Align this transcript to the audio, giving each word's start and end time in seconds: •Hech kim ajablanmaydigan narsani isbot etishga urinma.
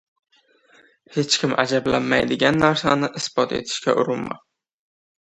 •Hech 1.17 1.35
kim 1.41 1.53
ajablanmaydigan 1.63 2.57
narsani 2.63 3.11
isbot 3.21 3.55
etishga 3.59 3.97
urinma. 4.05 4.39